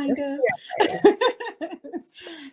[0.00, 0.40] Kind of.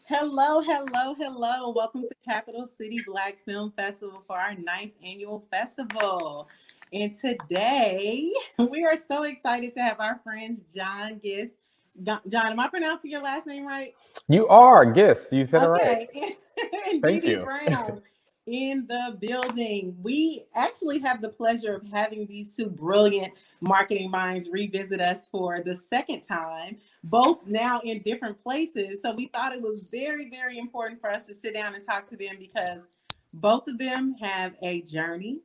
[0.08, 1.70] hello, hello, hello.
[1.70, 6.50] Welcome to Capital City Black Film Festival for our ninth annual festival.
[6.92, 11.58] And today we are so excited to have our friends John Gist.
[12.04, 12.22] John,
[12.52, 13.96] am I pronouncing your last name right?
[14.28, 15.32] You are Gist.
[15.32, 16.08] You said okay.
[16.14, 17.02] it right.
[17.02, 17.44] Thank Dee you.
[17.44, 18.02] Brown
[18.48, 19.96] in the building.
[20.02, 25.60] We actually have the pleasure of having these two brilliant marketing minds revisit us for
[25.60, 29.02] the second time, both now in different places.
[29.02, 32.08] So we thought it was very, very important for us to sit down and talk
[32.08, 32.88] to them because
[33.34, 35.42] both of them have a journey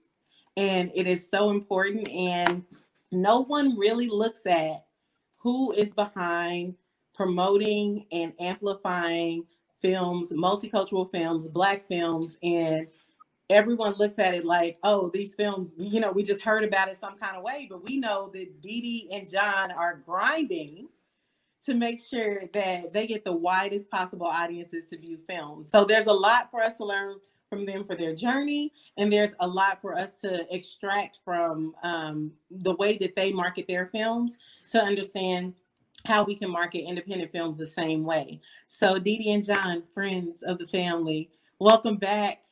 [0.56, 2.08] and it is so important.
[2.08, 2.64] And
[3.10, 4.86] no one really looks at
[5.38, 6.76] who is behind
[7.14, 9.46] promoting and amplifying
[9.82, 12.86] films, multicultural films, black films, and
[13.50, 16.96] everyone looks at it like, oh, these films, you know, we just heard about it
[16.96, 20.88] some kind of way, but we know that Dee Dee and John are grinding
[21.66, 25.70] to make sure that they get the widest possible audiences to view films.
[25.70, 27.16] So there's a lot for us to learn
[27.50, 32.32] from them for their journey, and there's a lot for us to extract from um,
[32.50, 34.38] the way that they market their films
[34.70, 35.54] to understand
[36.06, 38.40] how we can market independent films the same way.
[38.66, 42.42] So, Dee Dee and John, friends of the family, welcome back.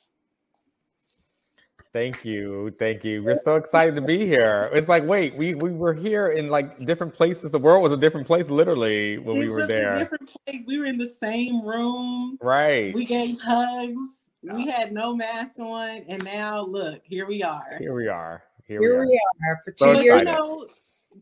[1.92, 2.72] Thank you.
[2.78, 3.24] Thank you.
[3.24, 4.70] We're so excited to be here.
[4.72, 7.50] It's like, wait, we, we were here in like different places.
[7.50, 9.98] The world was a different place literally when it we were there.
[9.98, 10.62] different place.
[10.68, 12.38] We were in the same room.
[12.40, 12.94] Right.
[12.94, 14.00] We gave hugs.
[14.42, 16.04] We had no masks on.
[16.08, 17.76] And now look, here we are.
[17.80, 18.44] Here we are.
[18.68, 19.06] Here, here we, are.
[19.06, 19.60] we are.
[19.64, 20.20] For two so years.
[20.20, 20.68] You know,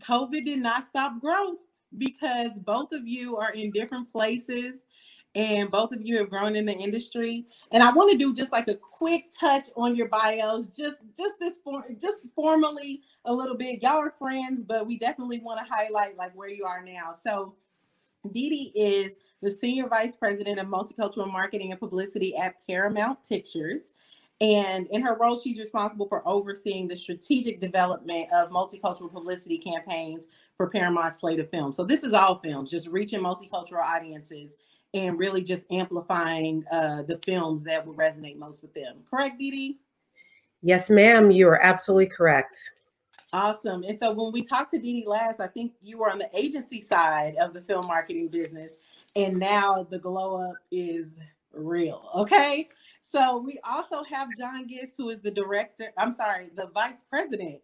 [0.00, 1.56] COVID did not stop growth
[1.96, 4.82] because both of you are in different places
[5.34, 7.46] and both of you have grown in the industry.
[7.70, 11.34] And I want to do just like a quick touch on your bios, just just
[11.38, 13.82] this for just formally a little bit.
[13.82, 17.14] Y'all are friends, but we definitely want to highlight like where you are now.
[17.22, 17.54] So
[18.32, 19.12] Dee is
[19.42, 23.92] the Senior Vice President of Multicultural Marketing and Publicity at Paramount Pictures.
[24.40, 30.28] And in her role, she's responsible for overseeing the strategic development of multicultural publicity campaigns
[30.56, 31.76] for Paramount's slate of films.
[31.76, 34.56] So this is all films, just reaching multicultural audiences
[34.94, 38.98] and really just amplifying uh, the films that will resonate most with them.
[39.10, 39.78] Correct, Dee Dee?
[40.62, 41.30] Yes, ma'am.
[41.30, 42.58] You are absolutely correct.
[43.32, 43.82] Awesome.
[43.82, 46.30] And so when we talked to Dee Dee last, I think you were on the
[46.32, 48.76] agency side of the film marketing business,
[49.16, 51.18] and now the glow up is
[51.52, 52.08] real.
[52.14, 52.68] Okay.
[53.10, 57.60] So we also have John Gist, who is the director, I'm sorry, the vice president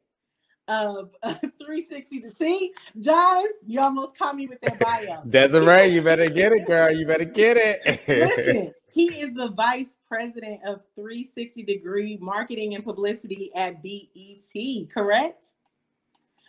[0.69, 2.73] of uh, 360 to see.
[3.01, 5.23] John, you almost caught me with that bio.
[5.27, 6.91] Desirae, you better get it, girl.
[6.91, 8.01] You better get it.
[8.09, 15.49] Listen, he is the vice president of 360 degree marketing and publicity at BET, correct?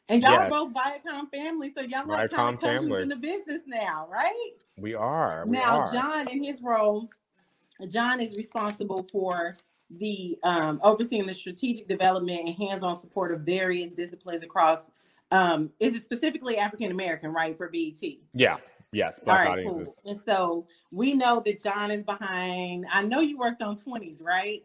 [0.08, 0.42] And y'all yes.
[0.42, 4.52] are both Viacom family, so y'all like kind of cousins in the business now, right?
[4.78, 5.44] We are.
[5.48, 5.92] We now, are.
[5.92, 7.10] John, in his role,
[7.90, 9.56] John is responsible for
[9.90, 14.80] the um, overseeing the strategic development and hands-on support of various disciplines across.
[15.32, 18.02] Um, is it specifically African American, right, for BET?
[18.34, 18.58] Yeah.
[18.92, 19.20] Yes.
[19.26, 19.96] Black All right, audiences.
[20.04, 20.12] cool.
[20.12, 22.86] And so we know that John is behind.
[22.92, 24.64] I know you worked on 20s, right?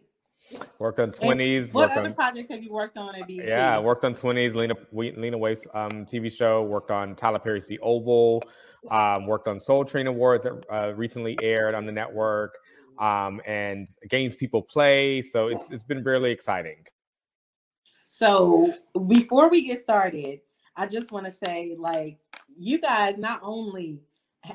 [0.79, 1.73] Worked on 20s.
[1.73, 3.47] What other on, projects have you worked on at BET?
[3.47, 6.63] Yeah, worked on 20s, Lena Lena Waithe's um, TV show.
[6.63, 8.43] Worked on Tyler Perry's The Oval.
[8.91, 12.59] Um, worked on Soul Train Awards that uh, recently aired on the network
[13.01, 15.23] um, and games people play.
[15.23, 16.87] So it's it's been really exciting.
[18.07, 18.73] So
[19.09, 20.41] before we get started,
[20.77, 22.19] I just want to say, like,
[22.49, 24.01] you guys not only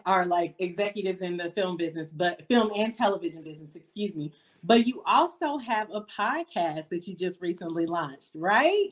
[0.05, 4.33] are like executives in the film business, but film and television business, excuse me,
[4.63, 8.89] but you also have a podcast that you just recently launched, right?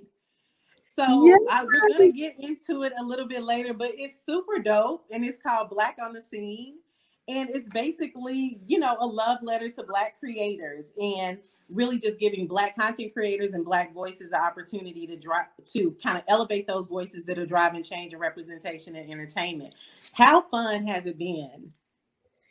[0.95, 1.39] So yes.
[1.51, 5.25] I, we're gonna get into it a little bit later, but it's super dope, and
[5.25, 6.75] it's called Black on the Scene
[7.27, 11.37] and it's basically you know a love letter to black creators and
[11.69, 16.17] really just giving Black content creators and Black voices the opportunity to drive to kind
[16.17, 19.75] of elevate those voices that are driving change and representation and entertainment.
[20.13, 21.71] How fun has it been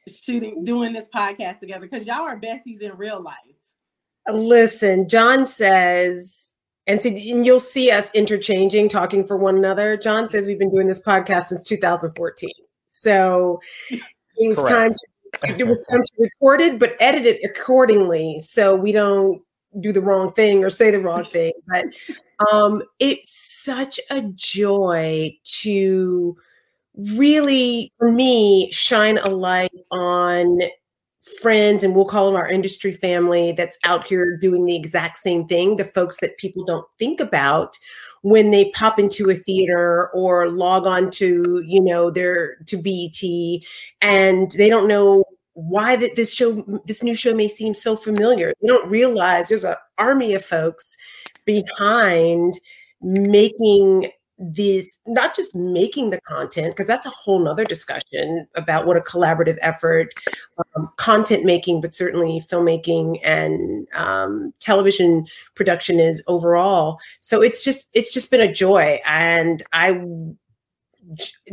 [0.08, 1.86] shooting, doing this podcast together?
[1.88, 3.36] Because y'all are besties in real life.
[4.32, 6.52] Listen, John says,
[6.86, 9.96] and, and you'll see us interchanging, talking for one another.
[9.96, 12.50] John says we've been doing this podcast since 2014.
[12.86, 13.60] So
[14.44, 14.70] it was Correct.
[14.70, 14.98] time to
[15.58, 19.40] it was time to record it, but edit it accordingly so we don't
[19.80, 21.52] do the wrong thing or say the wrong thing.
[21.66, 21.86] But
[22.52, 23.30] um, it's
[23.64, 25.30] such a joy
[25.60, 26.36] to
[26.96, 30.60] really, for me, shine a light on
[31.40, 35.46] friends and we'll call them our industry family that's out here doing the exact same
[35.46, 37.78] thing the folks that people don't think about
[38.22, 43.62] when they pop into a theater or log on to you know their to BET
[44.00, 45.24] and they don't know
[45.54, 48.52] why that this show this new show may seem so familiar.
[48.60, 50.96] They don't realize there's an army of folks
[51.44, 52.58] behind
[53.00, 54.10] making
[54.42, 59.00] this not just making the content because that's a whole nother discussion about what a
[59.00, 60.12] collaborative effort
[60.74, 65.24] um, content making but certainly filmmaking and um, television
[65.54, 66.98] production is overall.
[67.20, 70.00] So it's just it's just been a joy and i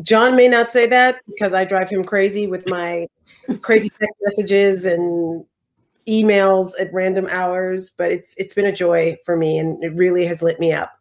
[0.01, 3.07] john may not say that because i drive him crazy with my
[3.61, 5.43] crazy text messages and
[6.07, 10.25] emails at random hours but it's it's been a joy for me and it really
[10.25, 10.98] has lit me up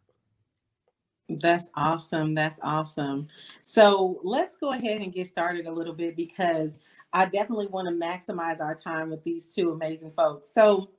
[1.29, 2.33] that's awesome.
[2.33, 3.27] That's awesome.
[3.61, 6.79] So let's go ahead and get started a little bit because
[7.13, 10.49] I definitely want to maximize our time with these two amazing folks.
[10.53, 10.89] So,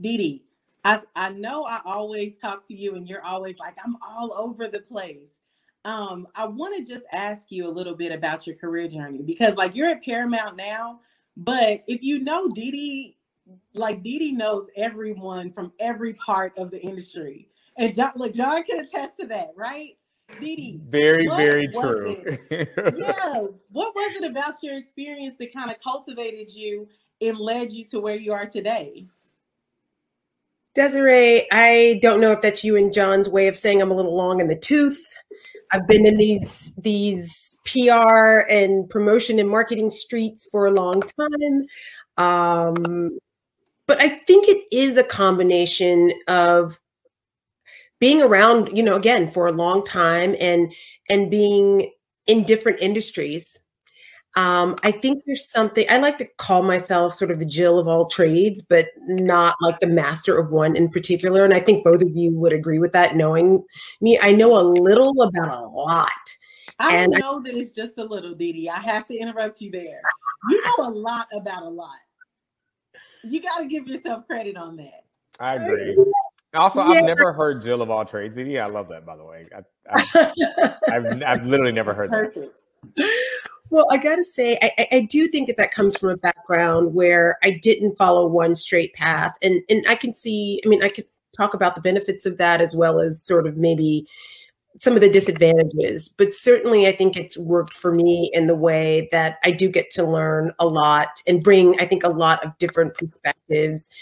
[0.00, 0.42] Dee
[0.84, 4.68] I, I know I always talk to you and you're always like, I'm all over
[4.68, 5.40] the place.
[5.84, 9.56] Um, I want to just ask you a little bit about your career journey because,
[9.56, 11.00] like, you're at Paramount now,
[11.36, 13.16] but if you know Dee
[13.74, 17.48] like Dee knows everyone from every part of the industry.
[17.78, 19.96] And John, look, John can attest to that, right?
[20.40, 22.16] Dee very, very true.
[22.50, 23.46] yeah.
[23.70, 26.88] What was it about your experience that kind of cultivated you
[27.20, 29.06] and led you to where you are today?
[30.76, 34.16] Desirae, I don't know if that's you and John's way of saying I'm a little
[34.16, 35.04] long in the tooth.
[35.70, 41.62] I've been in these these PR and promotion and marketing streets for a long time.
[42.16, 43.18] Um,
[43.86, 46.78] but I think it is a combination of
[48.02, 50.74] being around, you know, again for a long time and
[51.08, 51.88] and being
[52.26, 53.60] in different industries.
[54.34, 57.86] Um, I think there's something I like to call myself sort of the Jill of
[57.86, 61.44] all trades, but not like the master of one in particular.
[61.44, 63.62] And I think both of you would agree with that, knowing
[64.00, 64.18] me.
[64.20, 66.10] I know a little about a lot.
[66.80, 69.70] I and know I, that it's just a little, Dee I have to interrupt you
[69.70, 70.02] there.
[70.48, 72.00] You know a lot about a lot.
[73.22, 75.04] You got to give yourself credit on that.
[75.38, 75.96] I agree.
[76.54, 76.98] Also, yeah.
[76.98, 78.36] I've never heard Jill of all trades.
[78.36, 79.06] Yeah, I love that.
[79.06, 80.32] By the way, I,
[80.88, 82.52] have I've literally never heard that.
[83.70, 86.92] Well, I got to say, I, I do think that that comes from a background
[86.92, 90.60] where I didn't follow one straight path, and and I can see.
[90.64, 93.56] I mean, I could talk about the benefits of that as well as sort of
[93.56, 94.06] maybe
[94.78, 99.08] some of the disadvantages, but certainly I think it's worked for me in the way
[99.12, 102.56] that I do get to learn a lot and bring, I think, a lot of
[102.58, 103.94] different perspectives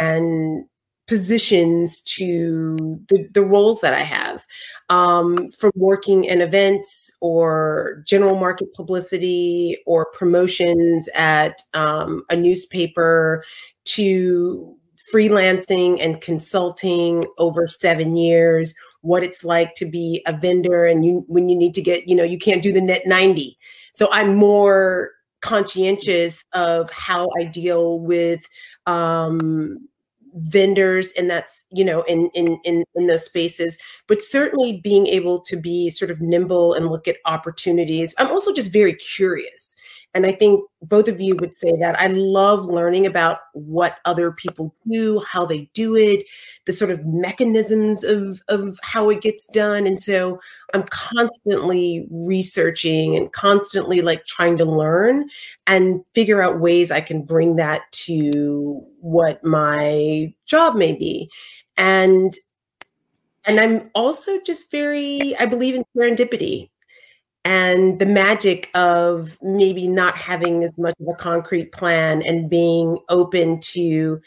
[0.00, 0.64] and
[1.06, 2.76] positions to
[3.08, 4.44] the, the roles that I have
[4.88, 13.44] um, from working in events or general market publicity or promotions at um, a newspaper
[13.84, 14.76] to
[15.12, 21.24] freelancing and consulting over seven years what it's like to be a vendor and you
[21.28, 23.58] when you need to get you know you can't do the net 90
[23.92, 25.10] so i'm more
[25.42, 28.40] conscientious of how i deal with
[28.86, 29.76] um,
[30.34, 35.40] vendors and that's you know in in in in those spaces but certainly being able
[35.40, 38.14] to be sort of nimble and look at opportunities.
[38.18, 39.76] I'm also just very curious
[40.14, 41.98] and I think both of you would say that.
[41.98, 46.24] I love learning about what other people do, how they do it,
[46.66, 49.88] the sort of mechanisms of, of how it gets done.
[49.88, 50.40] And so
[50.72, 55.28] I'm constantly researching and constantly like trying to learn
[55.66, 61.28] and figure out ways I can bring that to what my job may be.
[61.76, 62.32] And
[63.46, 66.70] and I'm also just very, I believe in serendipity
[67.44, 72.98] and the magic of maybe not having as much of a concrete plan and being
[73.08, 74.20] open to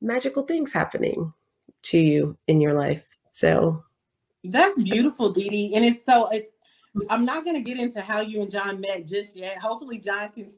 [0.00, 1.32] magical things happening
[1.82, 3.04] to you in your life.
[3.26, 3.84] So
[4.44, 5.74] that's beautiful, Dee Dee.
[5.74, 6.50] And it's so it's
[7.10, 9.58] I'm not gonna get into how you and John met just yet.
[9.58, 10.50] Hopefully John can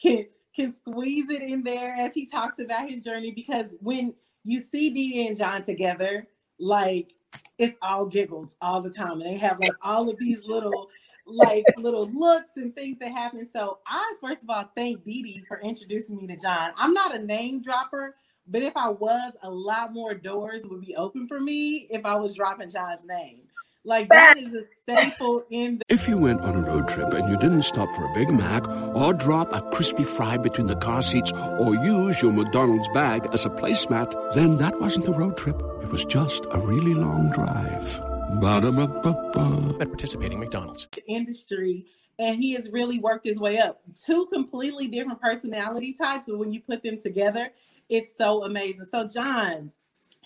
[0.00, 4.60] can can squeeze it in there as he talks about his journey because when you
[4.60, 6.28] see Dee Dee and John together,
[6.60, 7.14] like
[7.58, 9.12] it's all giggles all the time.
[9.12, 10.88] And they have like all of these little
[11.28, 13.48] like little looks and things that happen.
[13.50, 16.72] So I first of all thank Dee Dee for introducing me to John.
[16.76, 18.16] I'm not a name dropper,
[18.46, 22.14] but if I was, a lot more doors would be open for me if I
[22.16, 23.40] was dropping John's name.
[23.84, 27.28] Like that is a staple in the If you went on a road trip and
[27.30, 31.02] you didn't stop for a Big Mac or drop a crispy fry between the car
[31.02, 35.56] seats or use your McDonald's bag as a placemat, then that wasn't a road trip.
[35.82, 38.07] It was just a really long drive.
[38.40, 39.76] Ba-da-ba-ba-ba.
[39.80, 40.86] At participating McDonald's.
[41.06, 41.86] industry
[42.18, 43.80] and he has really worked his way up.
[44.04, 47.48] Two completely different personality types, but when you put them together,
[47.88, 48.84] it's so amazing.
[48.86, 49.70] So, John,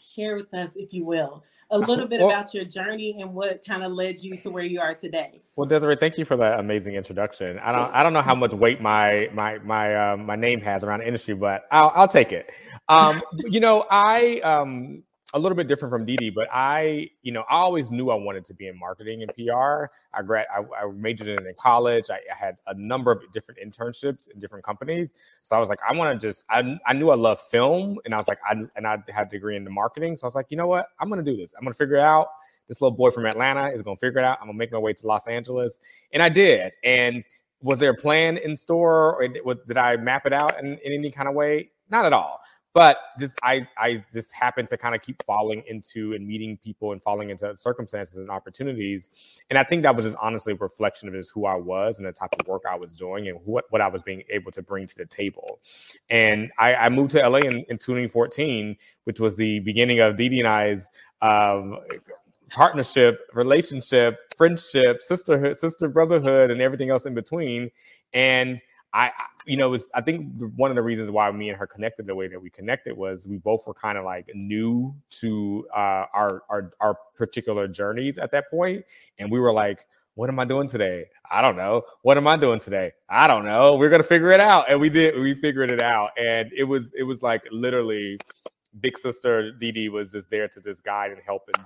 [0.01, 3.65] share with us, if you will, a little bit Well- about your journey and what
[3.65, 5.43] kind of led you to where you are today.
[5.57, 7.59] Well, Desirae, thank you for that amazing introduction.
[7.59, 10.83] I don't, I don't know how much weight my my my um, my name has
[10.83, 12.51] around the industry, but I'll I'll take it.
[12.89, 15.03] Um, you know, I um
[15.35, 18.45] a little bit different from Dee, but I, you know, I always knew I wanted
[18.47, 19.87] to be in marketing and PR.
[20.12, 22.11] I grad, I, I majored in it in college.
[22.11, 25.11] I, I had a number of different internships in different companies.
[25.41, 28.15] So I was like, I want to just, I, I knew I loved film, and
[28.15, 30.19] I was like, I and I had a degree in the marketing.
[30.19, 31.55] So I was like, you know what, I'm gonna do this.
[31.57, 32.29] I'm gonna figure it out.
[32.69, 34.39] This little boy from Atlanta is gonna figure it out.
[34.41, 35.81] I'm gonna make my way to Los Angeles,
[36.12, 36.73] and I did.
[36.85, 37.25] And
[37.62, 40.93] was there a plan in store, or did, did I map it out in, in
[40.93, 41.71] any kind of way?
[41.89, 42.43] Not at all
[42.75, 46.93] but just I I just happened to kind of keep falling into and meeting people
[46.93, 49.09] and falling into circumstances and opportunities,
[49.50, 52.07] and I think that was just honestly a reflection of just who I was and
[52.07, 54.62] the type of work I was doing and what what I was being able to
[54.62, 55.61] bring to the table.
[56.09, 60.38] And I, I moved to LA in, in 2014, which was the beginning of Dee
[60.38, 60.88] and I's
[61.21, 61.79] um,
[62.50, 67.71] partnership, relationship, friendship, sisterhood, sister brotherhood, and everything else in between.
[68.12, 68.61] And
[68.95, 69.11] I,
[69.47, 72.15] you know, was I think one of the reasons why me and her connected the
[72.15, 76.43] way that we connected was we both were kind of like new to uh, our
[76.49, 78.85] our our particular journeys at that point,
[79.19, 81.07] and we were like, "What am I doing today?
[81.31, 81.83] I don't know.
[82.03, 82.93] What am I doing today?
[83.09, 83.77] I don't know.
[83.77, 85.19] We're gonna figure it out." And we did.
[85.19, 88.19] We figured it out, and it was it was like literally,
[88.81, 91.65] big sister Dee Dee was just there to just guide and help and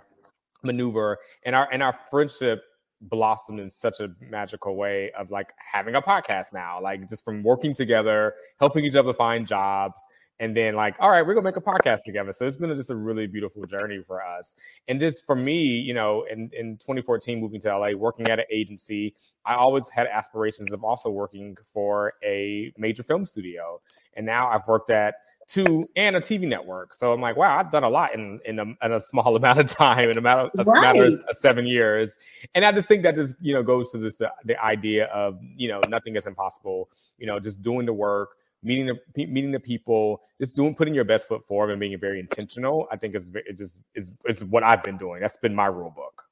[0.63, 2.63] maneuver, and our and our friendship
[3.01, 7.43] blossomed in such a magical way of like having a podcast now, like just from
[7.43, 10.01] working together, helping each other find jobs,
[10.39, 12.33] and then like, all right, we're gonna make a podcast together.
[12.33, 14.55] So it's been just a really beautiful journey for us.
[14.89, 18.45] And just for me, you know, in, in 2014, moving to LA, working at an
[18.51, 23.81] agency, I always had aspirations of also working for a major film studio.
[24.15, 25.15] And now I've worked at
[25.47, 26.95] two and a TV network.
[26.95, 29.59] So I'm like, wow, I've done a lot in in a, in a small amount
[29.61, 31.37] of time, in a matter, a matter of Right.
[31.41, 32.17] seven years.
[32.55, 35.39] And I just think that just you know goes to this uh, the idea of
[35.57, 36.91] you know nothing is impossible.
[37.19, 38.31] You know, just doing the work,
[38.63, 42.21] meeting the meeting the people, just doing putting your best foot forward and being very
[42.21, 42.89] intentional.
[42.91, 45.21] I think is it just is is what I've been doing.
[45.21, 46.23] That's been my rule book.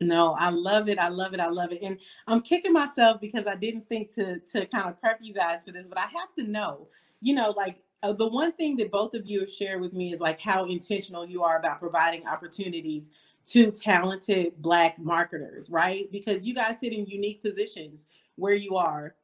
[0.00, 0.96] No, I love it.
[0.98, 1.40] I love it.
[1.40, 1.80] I love it.
[1.82, 1.98] And
[2.28, 5.72] I'm kicking myself because I didn't think to to kind of prep you guys for
[5.72, 6.88] this, but I have to know,
[7.20, 10.12] you know, like uh, the one thing that both of you have shared with me
[10.12, 13.10] is like how intentional you are about providing opportunities
[13.46, 16.10] to talented black marketers, right?
[16.12, 19.14] Because you guys sit in unique positions where you are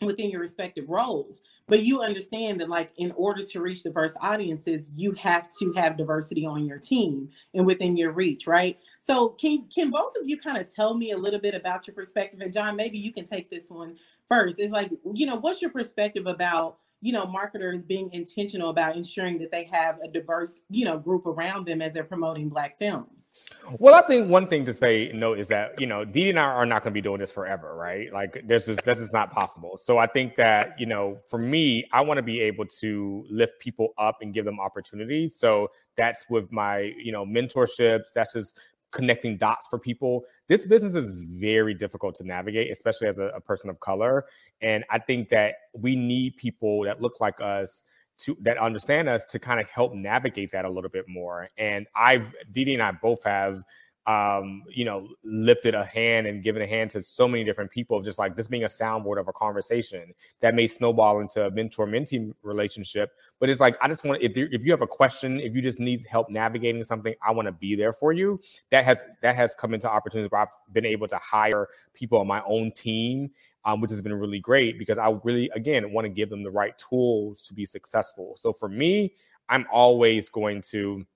[0.00, 4.90] within your respective roles but you understand that like in order to reach diverse audiences
[4.96, 8.78] you have to have diversity on your team and within your reach right?
[8.98, 11.94] So can can both of you kind of tell me a little bit about your
[11.94, 12.40] perspective?
[12.40, 13.96] And john maybe you can take this one
[14.28, 14.58] first.
[14.58, 19.38] It's like you know what's your perspective about you know marketers being intentional about ensuring
[19.38, 23.34] that they have a diverse you know group around them as they're promoting black films
[23.78, 26.44] Well, I think one thing to say no is that you know Dee and I
[26.44, 28.12] are not going to be doing this forever, right?
[28.12, 29.76] Like there's just that's just not possible.
[29.76, 33.60] So I think that you know for me, I want to be able to lift
[33.60, 35.36] people up and give them opportunities.
[35.36, 38.12] So that's with my you know mentorships.
[38.14, 38.58] That's just
[38.92, 40.24] connecting dots for people.
[40.48, 44.26] This business is very difficult to navigate, especially as a, a person of color.
[44.60, 47.82] And I think that we need people that look like us
[48.18, 51.48] to that understand us to kind of help navigate that a little bit more.
[51.58, 53.62] And I've Dee and I both have
[54.06, 58.02] um, you know, lifted a hand and given a hand to so many different people,
[58.02, 61.86] just like this being a soundboard of a conversation that may snowball into a mentor
[61.86, 63.12] mentee relationship.
[63.38, 65.62] But it's like, I just want, if you, if you have a question, if you
[65.62, 68.40] just need help navigating something, I want to be there for you.
[68.70, 72.26] That has, that has come into opportunities where I've been able to hire people on
[72.26, 73.30] my own team
[73.64, 76.50] um, which has been really great because I really, again, want to give them the
[76.50, 78.36] right tools to be successful.
[78.40, 79.14] So for me,
[79.48, 81.06] I'm always going to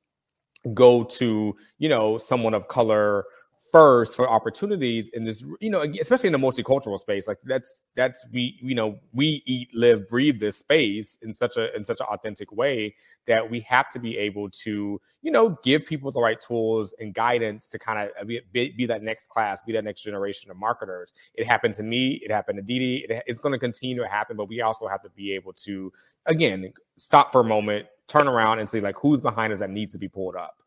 [0.75, 3.25] go to, you know, someone of color
[3.73, 8.25] first for opportunities in this you know especially in the multicultural space like that's that's
[8.33, 12.07] we you know we eat live breathe this space in such a in such an
[12.07, 12.95] authentic way
[13.27, 17.13] that we have to be able to you know give people the right tools and
[17.15, 20.57] guidance to kind of uh, be, be, that next class be that next generation of
[20.57, 21.13] marketers.
[21.35, 24.09] It happened to me it happened to Dee Dee it, it's going to continue to
[24.09, 25.93] happen but we also have to be able to
[26.27, 29.93] again stop for a moment turn around and see like who's behind us that needs
[29.93, 30.63] to be pulled up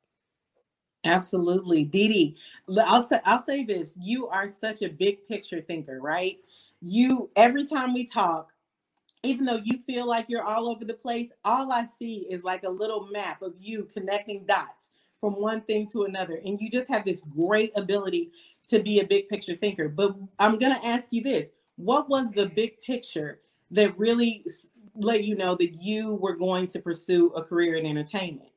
[1.06, 1.86] Absolutely.
[1.86, 2.38] Dee Dee,
[2.86, 3.94] I'll say I'll say this.
[3.98, 6.38] You are such a big picture thinker, right?
[6.82, 8.52] You every time we talk,
[9.24, 12.64] even though you feel like you're all over the place, all I see is like
[12.64, 14.92] a little map of you connecting dots
[15.22, 16.42] from one thing to another.
[16.46, 18.32] And you just have this great ability
[18.70, 19.90] to be a big picture thinker.
[19.90, 23.40] But I'm going to ask you this what was the big picture
[23.72, 24.44] that really
[25.00, 28.50] let you know that you were going to pursue a career in entertainment?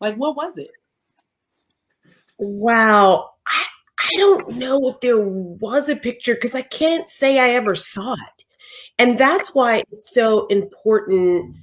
[0.00, 0.70] Like, what was it?
[2.38, 3.30] Wow.
[3.46, 3.64] I,
[3.98, 8.12] I don't know if there was a picture because I can't say I ever saw
[8.12, 8.44] it.
[8.98, 11.56] And that's why it's so important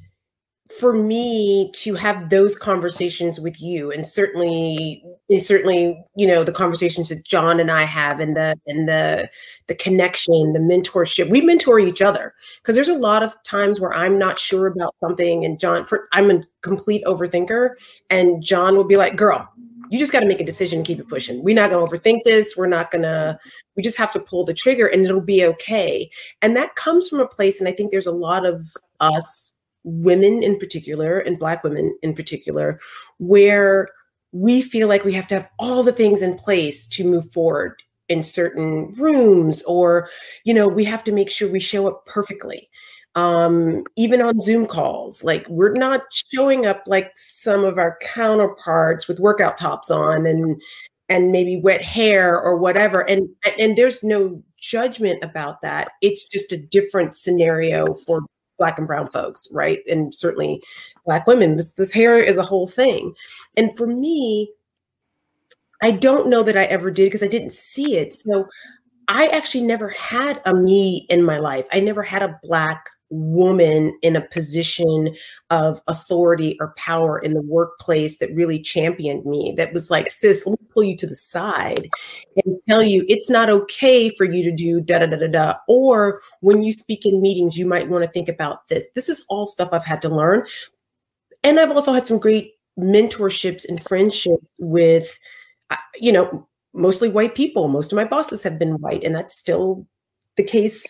[0.80, 6.52] for me to have those conversations with you and certainly and certainly you know the
[6.52, 9.30] conversations that john and i have and the and the
[9.68, 13.94] the connection the mentorship we mentor each other because there's a lot of times where
[13.94, 17.70] i'm not sure about something and john for i'm a complete overthinker
[18.10, 19.48] and john will be like girl
[19.92, 21.44] you just got to make a decision and keep it pushing.
[21.44, 22.56] We're not going to overthink this.
[22.58, 23.38] We're not going to,
[23.76, 26.10] we just have to pull the trigger and it'll be okay.
[26.42, 28.66] And that comes from a place, and I think there's a lot of
[29.00, 29.55] us
[29.86, 32.80] women in particular, and Black women in particular,
[33.18, 33.88] where
[34.34, 37.82] we feel like we have to have all the things in place to move forward
[38.10, 40.10] in certain rooms, or,
[40.44, 42.70] you know, we have to make sure we show up perfectly
[43.16, 45.24] um, even on Zoom calls.
[45.24, 50.62] Like we're not showing up like some of our counterparts with workout tops on and
[51.08, 53.02] and maybe wet hair or whatever.
[53.02, 55.90] And and there's no judgment about that.
[56.02, 58.22] It's just a different scenario for
[58.58, 59.80] black and brown folks, right?
[59.90, 60.62] And certainly
[61.06, 61.56] black women.
[61.58, 63.14] This this hair is a whole thing.
[63.58, 64.52] And for me,
[65.82, 68.14] I don't know that I ever did because I didn't see it.
[68.14, 68.48] So
[69.08, 71.66] I actually never had a me in my life.
[71.72, 75.16] I never had a black woman in a position
[75.52, 80.46] of authority or power in the workplace that really championed me that was like sis
[80.46, 81.88] let me pull you to the side
[82.38, 85.54] and tell you it's not okay for you to do da da da da da
[85.68, 88.88] or when you speak in meetings you might want to think about this.
[88.96, 90.46] This is all stuff i've had to learn.
[91.44, 95.20] And i've also had some great mentorships and friendships with
[95.70, 97.68] uh, you know mostly white people.
[97.68, 99.88] Most of my bosses have been white and that's still
[100.36, 100.86] the case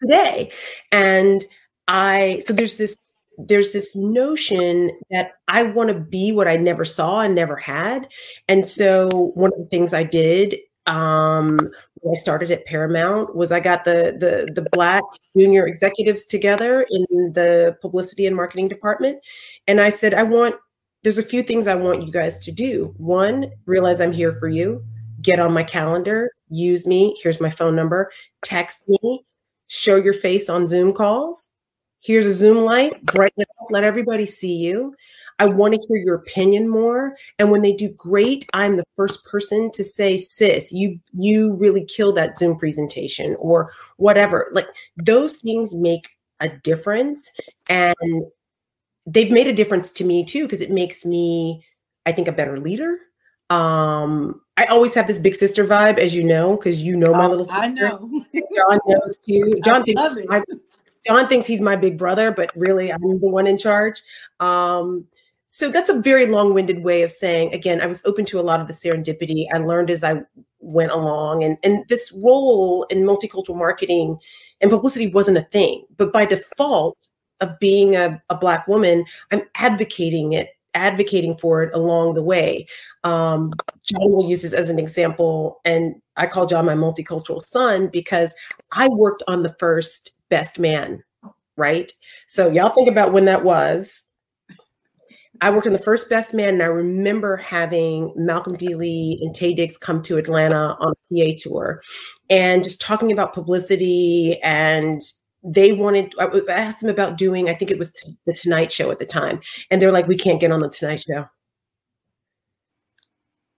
[0.00, 0.50] today.
[0.92, 1.44] And
[1.88, 2.96] I so there's this
[3.38, 8.08] there's this notion that I want to be what I never saw and never had.
[8.48, 11.58] And so one of the things I did um,
[12.00, 15.04] when I started at Paramount was I got the the the black
[15.36, 19.18] junior executives together in the publicity and marketing department,
[19.66, 20.56] and I said I want.
[21.04, 22.92] There's a few things I want you guys to do.
[22.96, 24.84] One, realize I'm here for you.
[25.22, 26.32] Get on my calendar.
[26.48, 27.16] Use me.
[27.22, 28.10] Here's my phone number.
[28.42, 29.24] Text me.
[29.68, 31.48] Show your face on Zoom calls
[32.00, 34.94] Here's a Zoom light, brighten it up, let everybody see you.
[35.40, 37.16] I want to hear your opinion more.
[37.38, 41.84] And when they do great, I'm the first person to say, sis, you you really
[41.84, 44.50] killed that Zoom presentation or whatever.
[44.52, 46.08] Like those things make
[46.40, 47.30] a difference.
[47.68, 48.24] And
[49.06, 51.64] they've made a difference to me too, because it makes me,
[52.04, 52.98] I think, a better leader.
[53.50, 57.26] Um, I always have this big sister vibe, as you know, because you know my
[57.26, 57.60] oh, little sister.
[57.60, 58.24] I know.
[58.34, 59.50] John knows too.
[59.64, 60.02] John thinks
[61.08, 64.02] John thinks he's my big brother, but really I'm the one in charge.
[64.40, 65.06] Um,
[65.48, 68.60] so that's a very long-winded way of saying again i was open to a lot
[68.60, 70.20] of the serendipity i learned as i
[70.60, 74.16] went along and, and this role in multicultural marketing
[74.60, 77.08] and publicity wasn't a thing but by default
[77.40, 82.66] of being a, a black woman i'm advocating it advocating for it along the way
[83.04, 87.88] um, john will use this as an example and i call john my multicultural son
[87.90, 88.34] because
[88.72, 91.02] i worked on the first best man,
[91.56, 91.92] right?
[92.26, 94.04] So y'all think about when that was.
[95.40, 98.74] I worked in the first best man, and I remember having Malcolm D.
[98.74, 101.80] Lee and Taye Diggs come to Atlanta on a PA tour
[102.28, 104.40] and just talking about publicity.
[104.42, 105.00] And
[105.44, 107.92] they wanted, I asked them about doing, I think it was
[108.26, 109.40] the Tonight Show at the time.
[109.70, 111.26] And they're like, we can't get on the Tonight Show.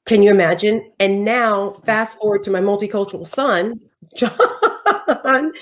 [0.06, 0.92] Can you imagine?
[0.98, 3.80] And now, fast forward to my multicultural son,
[4.16, 5.52] John,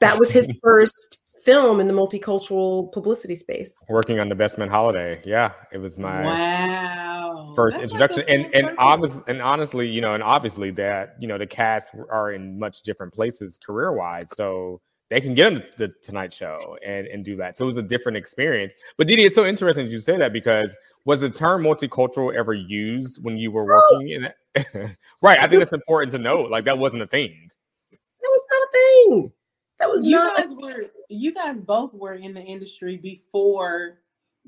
[0.00, 3.74] that was his first film in the multicultural publicity space.
[3.88, 8.28] Working on the Best Man Holiday, yeah, it was my wow first That's introduction, like
[8.28, 12.32] and and obviously, and honestly, you know, and obviously that you know the cast are
[12.32, 17.06] in much different places career wise, so they can get on the Tonight Show and
[17.06, 17.56] and do that.
[17.56, 18.74] So it was a different experience.
[18.96, 22.54] But Dee Dee, it's so interesting you say that because was the term multicultural ever
[22.54, 24.96] used when you were working in it?
[25.22, 26.50] right, I think that's important to note.
[26.50, 27.48] Like that wasn't a thing.
[27.90, 27.98] That
[28.30, 29.32] was not a thing.
[29.80, 30.36] That was you not.
[30.36, 33.98] Guys were, you guys both were in the industry before,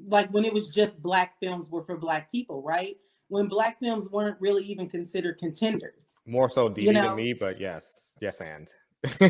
[0.07, 2.97] like when it was just black films were for black people, right?
[3.29, 6.15] When black films weren't really even considered contenders.
[6.27, 7.09] More so Dee you know?
[7.09, 7.87] than me, but yes,
[8.21, 8.69] yes, and.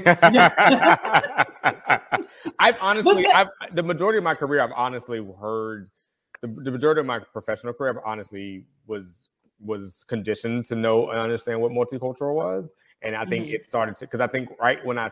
[2.58, 5.88] I've honestly, I've the majority of my career, I've honestly heard
[6.42, 9.06] the, the majority of my professional career, I've honestly was
[9.60, 13.54] was conditioned to know and understand what multicultural was, and I think mm-hmm.
[13.54, 15.10] it started to because I think right when I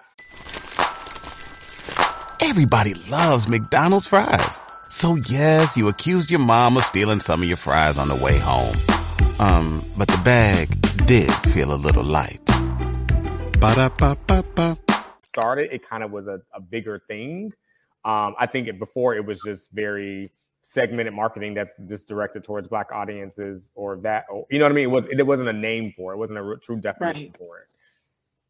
[2.50, 7.56] everybody loves McDonald's fries, so yes, you accused your mom of stealing some of your
[7.56, 8.74] fries on the way home,
[9.38, 10.68] um, but the bag
[11.06, 12.40] did feel a little light.
[13.60, 14.76] Ba-da-ba-ba-ba.
[15.22, 17.52] Started, it kind of was a, a bigger thing.
[18.04, 20.26] Um, I think it, before it was just very
[20.62, 24.74] segmented marketing that's just directed towards black audiences or that, or, you know what I
[24.74, 24.84] mean?
[24.86, 26.16] It was it wasn't a name for it.
[26.16, 27.38] It wasn't a true definition right.
[27.38, 27.66] for it.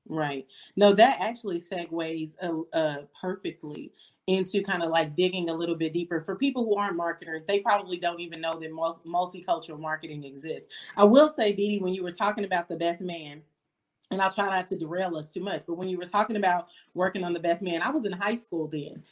[0.08, 0.46] Right.
[0.76, 3.92] No, that actually segues uh, uh, perfectly
[4.26, 6.20] into kind of like digging a little bit deeper.
[6.20, 10.74] For people who aren't marketers, they probably don't even know that multicultural marketing exists.
[10.96, 13.42] I will say, Dee Dee, when you were talking about the best man,
[14.10, 16.68] and I'll try not to derail us too much, but when you were talking about
[16.94, 19.02] working on the best man, I was in high school then.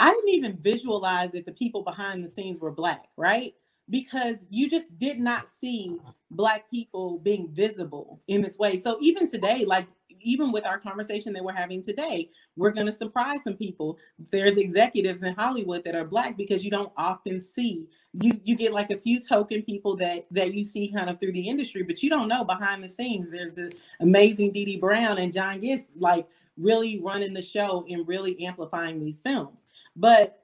[0.00, 3.54] I didn't even visualize that the people behind the scenes were black, right?
[3.90, 5.98] Because you just did not see
[6.30, 8.78] black people being visible in this way.
[8.78, 9.86] So even today, like
[10.20, 13.98] even with our conversation that we're having today, we're going to surprise some people.
[14.30, 18.72] There's executives in Hollywood that are black because you don't often see you you get
[18.72, 22.02] like a few token people that that you see kind of through the industry, but
[22.02, 23.30] you don't know behind the scenes.
[23.30, 26.26] There's the amazing Dee Dee Brown and John Gist like
[26.56, 29.66] really running the show and really amplifying these films.
[29.94, 30.40] But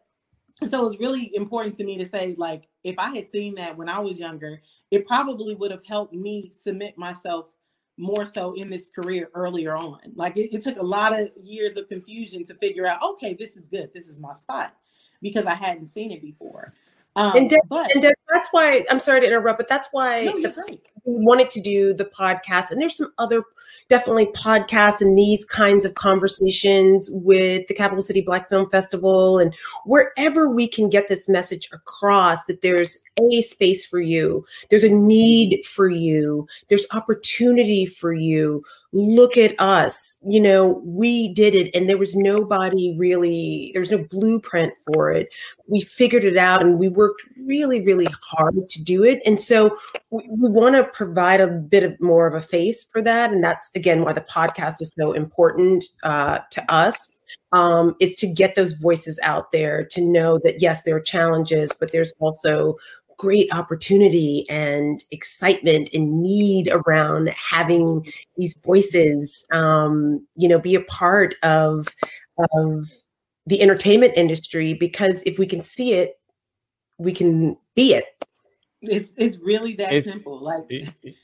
[0.62, 3.88] so it's really important to me to say like if i had seen that when
[3.88, 7.46] i was younger it probably would have helped me submit myself
[7.96, 10.00] more so in this career earlier on.
[10.14, 13.57] Like it, it, took a lot of years of confusion to figure out, okay, this
[13.57, 13.90] is good.
[13.94, 14.76] This is my spot
[15.22, 16.72] because I hadn't seen it before.
[17.16, 20.79] Um, and, but, and that's why I'm sorry to interrupt, but that's why no, the,
[21.05, 22.70] we wanted to do the podcast.
[22.70, 23.44] And there's some other
[23.88, 29.55] definitely podcasts and these kinds of conversations with the Capital City Black Film Festival and
[29.85, 34.92] wherever we can get this message across that there's a space for you, there's a
[34.92, 38.64] need for you, there's opportunity for you
[38.96, 43.98] look at us you know we did it and there was nobody really there's no
[43.98, 45.28] blueprint for it.
[45.66, 49.76] We figured it out and we worked really really hard to do it and so
[50.11, 53.42] we, we want to provide a bit of more of a face for that and
[53.42, 57.11] that's again why the podcast is so important uh, to us
[57.52, 61.72] um, is to get those voices out there to know that yes there are challenges
[61.78, 62.76] but there's also
[63.18, 70.83] great opportunity and excitement and need around having these voices um, you know be a
[70.83, 71.88] part of
[72.59, 72.90] of
[73.46, 76.18] the entertainment industry because if we can see it
[76.98, 78.05] we can be it
[78.88, 80.40] it's it's really that it's, simple.
[80.40, 80.64] Like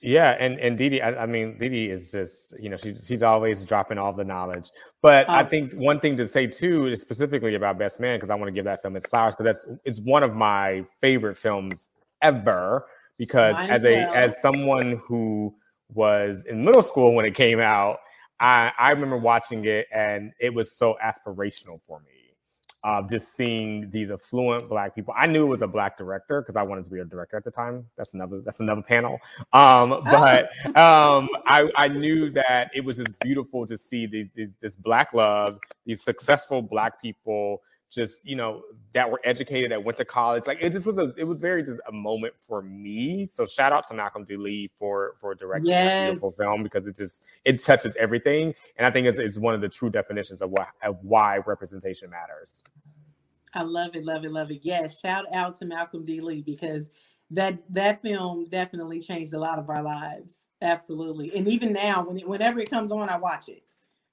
[0.02, 3.64] yeah, and and Dee, I, I, mean Dee is just you know she's she's always
[3.64, 4.68] dropping all the knowledge.
[5.02, 8.34] But I think one thing to say too is specifically about Best Man because I
[8.34, 11.90] want to give that film its flowers because that's it's one of my favorite films
[12.22, 12.86] ever.
[13.18, 15.54] Because Mine as a as someone who
[15.92, 17.98] was in middle school when it came out,
[18.38, 22.19] I I remember watching it and it was so aspirational for me
[22.82, 25.12] of just seeing these affluent black people.
[25.16, 27.44] I knew it was a black director because I wanted to be a director at
[27.44, 27.86] the time.
[27.96, 29.18] That's another that's another panel.
[29.52, 30.44] Um, but
[30.76, 35.12] um, I, I knew that it was just beautiful to see the, the, this black
[35.12, 37.60] love, these successful black people
[37.90, 40.46] just you know that were educated that went to college.
[40.46, 43.26] Like it just was a it was very just a moment for me.
[43.26, 45.85] So shout out to malcolm d lee for for directing yes.
[45.85, 48.55] this beautiful film because it just it touches everything.
[48.76, 52.11] And i think it's, it's one of the true definitions of what of why representation
[52.11, 52.62] matters.
[53.55, 54.61] I love it love it love it.
[54.62, 56.90] Yes shout out to malcolm d lee because
[57.33, 60.46] that that film definitely changed a lot of our lives.
[60.62, 61.35] Absolutely.
[61.35, 63.64] And even now when it, whenever it comes on i watch it.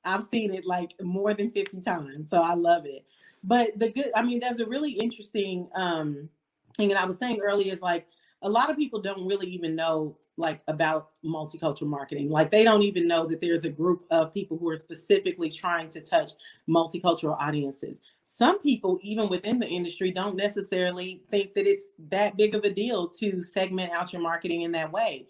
[0.06, 3.06] I've seen it like more than 50 times so i love it
[3.48, 6.30] but the good, I mean, there's a really interesting um
[6.76, 8.06] thing, and I was saying earlier is like
[8.44, 12.30] a lot of people don't really even know like about multicultural marketing.
[12.30, 15.90] Like they don't even know that there's a group of people who are specifically trying
[15.90, 16.34] to touch
[16.70, 18.02] multicultural audiences.
[18.24, 22.70] Some people, even within the industry, don't necessarily think that it's that big of a
[22.70, 25.26] deal to segment out your marketing in that way.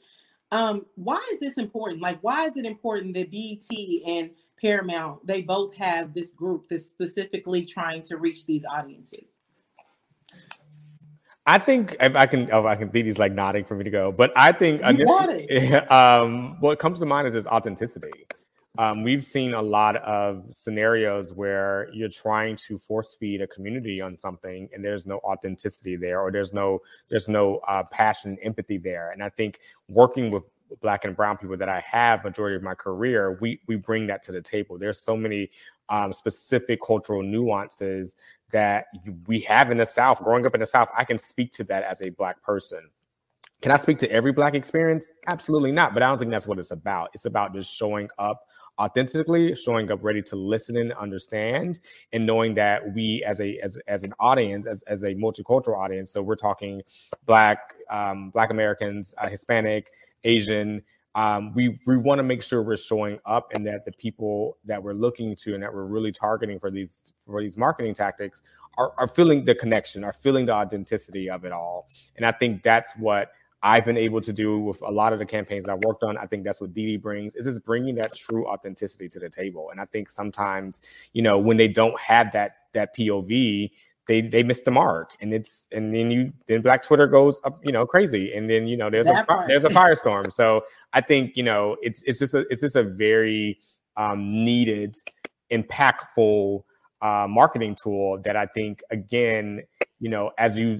[0.51, 2.01] Um, why is this important?
[2.01, 6.85] Like, why is it important that BET and Paramount they both have this group that's
[6.85, 9.39] specifically trying to reach these audiences?
[11.45, 14.11] I think if I can, if I can, Dee like nodding for me to go.
[14.11, 14.83] But I think
[15.91, 18.27] um, what comes to mind is just authenticity.
[18.77, 24.01] Um, we've seen a lot of scenarios where you're trying to force feed a community
[24.01, 28.77] on something, and there's no authenticity there, or there's no there's no uh, passion, empathy
[28.77, 29.11] there.
[29.11, 30.43] And I think working with
[30.81, 34.23] black and brown people that I have majority of my career, we we bring that
[34.23, 34.77] to the table.
[34.77, 35.49] There's so many
[35.89, 38.15] um, specific cultural nuances
[38.51, 38.85] that
[39.27, 40.23] we have in the South.
[40.23, 42.89] Growing up in the South, I can speak to that as a Black person.
[43.61, 45.11] Can I speak to every Black experience?
[45.27, 45.93] Absolutely not.
[45.93, 47.09] But I don't think that's what it's about.
[47.13, 48.43] It's about just showing up
[48.79, 51.79] authentically, showing up ready to listen and understand,
[52.13, 56.11] and knowing that we, as a as, as an audience, as, as a multicultural audience,
[56.11, 56.81] so we're talking
[57.25, 59.91] Black, um, Black Americans, uh, Hispanic,
[60.23, 60.81] Asian,
[61.15, 64.81] um, we we want to make sure we're showing up and that the people that
[64.81, 68.43] we're looking to and that we're really targeting for these for these marketing tactics
[68.77, 71.89] are, are feeling the connection, are feeling the authenticity of it all.
[72.17, 73.31] And I think that's what
[73.63, 76.17] I've been able to do with a lot of the campaigns I've worked on.
[76.17, 79.29] I think that's what Dee Dee brings is just bringing that true authenticity to the
[79.29, 79.69] table.
[79.71, 80.81] And I think sometimes,
[81.13, 83.71] you know, when they don't have that that POV,
[84.07, 85.11] they they missed the mark.
[85.21, 88.33] And it's and then you then black twitter goes up you know crazy.
[88.33, 89.47] And then you know there's that a part.
[89.47, 90.31] there's a firestorm.
[90.31, 93.59] So i think you know it's it's just a it's just a very
[93.97, 94.95] um, needed
[95.51, 96.63] impactful
[97.01, 99.61] uh, marketing tool that i think again
[99.99, 100.79] you know as you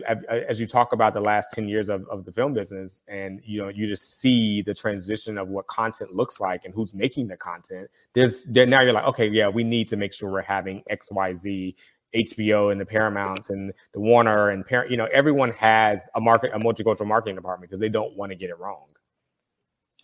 [0.50, 3.62] as you talk about the last 10 years of, of the film business and you
[3.62, 7.38] know you just see the transition of what content looks like and who's making the
[7.38, 10.82] content there's there now you're like okay yeah we need to make sure we're having
[10.92, 11.76] xyz
[12.16, 16.52] HBO and the Paramounts and the Warner and parent, you know, everyone has a market,
[16.54, 18.88] a multicultural marketing department because they don't want to get it wrong.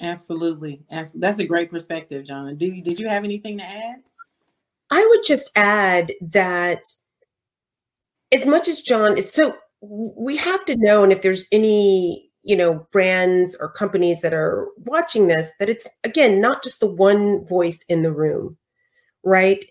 [0.02, 0.82] Absolutely.
[0.92, 1.28] Absolutely.
[1.28, 2.58] That's a great perspective, John.
[2.58, 3.98] Did, did you have anything to add?
[4.92, 6.84] I would just add that
[8.32, 12.56] as much as John, it's so we have to know, and if there's any, you
[12.56, 17.46] know, brands or companies that are watching this, that it's again not just the one
[17.46, 18.58] voice in the room,
[19.24, 19.64] right?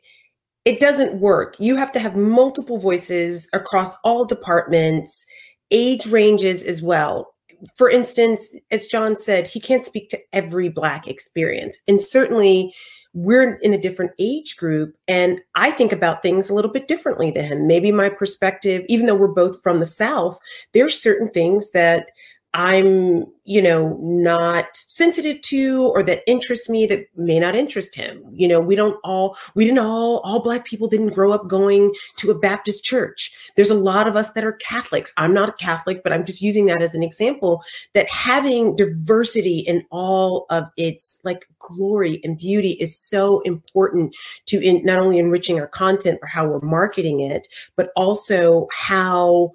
[0.65, 1.59] It doesn't work.
[1.59, 5.27] You have to have multiple voices across all departments,
[5.71, 7.33] age ranges as well.
[7.77, 11.79] For instance, as John said, he can't speak to every Black experience.
[11.87, 12.75] And certainly,
[13.15, 14.97] we're in a different age group.
[15.07, 17.67] And I think about things a little bit differently than him.
[17.67, 20.39] Maybe my perspective, even though we're both from the South,
[20.73, 22.11] there's certain things that
[22.55, 28.23] I'm, you know, not sensitive to or that interest me that may not interest him.
[28.31, 31.95] You know, we don't all, we didn't all, all Black people didn't grow up going
[32.17, 33.33] to a Baptist church.
[33.57, 35.13] There's a lot of us that are Catholics.
[35.17, 37.63] I'm not a Catholic, but I'm just using that as an example
[37.95, 44.15] that having diversity in all of its like glory and beauty is so important
[44.47, 49.53] to in, not only enriching our content or how we're marketing it, but also how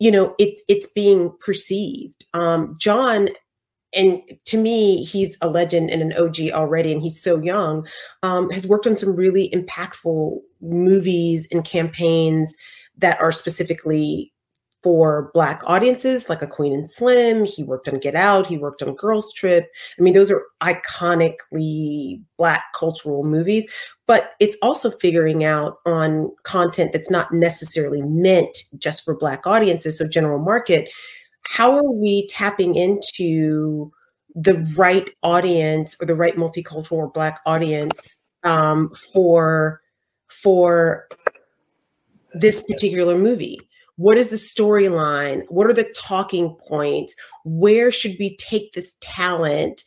[0.00, 2.24] you know it, it's being perceived.
[2.34, 3.28] Um, john
[3.92, 7.86] and to me he's a legend and an og already and he's so young
[8.22, 12.56] um, has worked on some really impactful movies and campaigns
[12.98, 14.32] that are specifically
[14.82, 17.44] for black audiences like a queen and slim.
[17.44, 18.46] He worked on get out.
[18.46, 19.66] He worked on girls trip.
[19.98, 23.70] I mean those are iconically black cultural movies
[24.10, 29.98] but it's also figuring out on content that's not necessarily meant just for black audiences
[29.98, 30.88] so general market
[31.44, 33.88] how are we tapping into
[34.34, 39.80] the right audience or the right multicultural or black audience um, for
[40.28, 41.06] for
[42.34, 43.60] this particular movie
[44.00, 45.42] what is the storyline?
[45.50, 47.14] What are the talking points?
[47.44, 49.82] Where should we take this talent?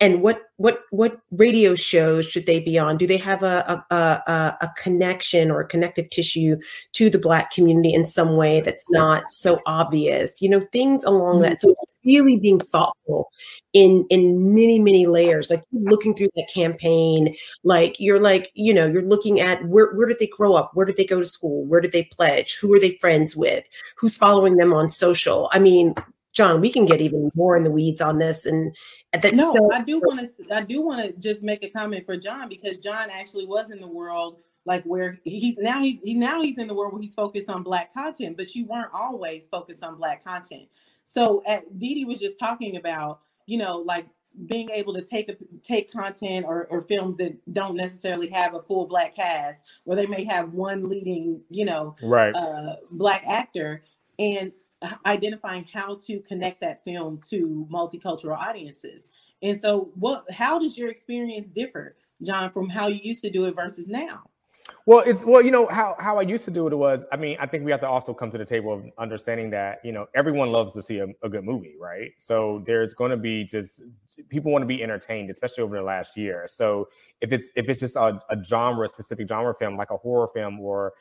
[0.00, 2.96] And what what what radio shows should they be on?
[2.96, 6.56] Do they have a a, a, a connection or a connective tissue
[6.92, 10.40] to the Black community in some way that's not so obvious?
[10.40, 11.54] You know, things along that.
[11.54, 11.70] Mm-hmm.
[11.70, 13.28] So really being thoughtful
[13.72, 15.50] in in many many layers.
[15.50, 20.06] Like looking through that campaign like you're like you know you're looking at where where
[20.06, 20.70] did they grow up?
[20.74, 21.64] Where did they go to school?
[21.66, 22.56] Where did they pledge?
[22.60, 23.64] Who are they friends with?
[23.96, 25.50] Who's following them on social?
[25.52, 25.96] I mean
[26.32, 28.74] john we can get even more in the weeds on this and
[29.12, 32.04] that's no so- i do want to i do want to just make a comment
[32.04, 36.40] for john because john actually was in the world like where he's now he's now
[36.40, 39.82] he's in the world where he's focused on black content but you weren't always focused
[39.82, 40.68] on black content.
[41.04, 44.06] So at Dee was just talking about, you know, like
[44.46, 48.62] being able to take a, take content or, or films that don't necessarily have a
[48.62, 52.34] full black cast, where they may have one leading, you know, right.
[52.34, 53.82] uh, black actor,
[54.18, 54.52] and
[55.06, 59.08] identifying how to connect that film to multicultural audiences.
[59.42, 60.24] And so, what?
[60.30, 64.22] How does your experience differ, John, from how you used to do it versus now?
[64.86, 67.04] Well, it's well, you know how how I used to do it was.
[67.12, 69.80] I mean, I think we have to also come to the table of understanding that
[69.84, 72.12] you know everyone loves to see a, a good movie, right?
[72.18, 73.82] So there's going to be just
[74.28, 76.46] people want to be entertained, especially over the last year.
[76.46, 76.88] So
[77.20, 80.60] if it's if it's just a, a genre specific genre film like a horror film
[80.60, 80.92] or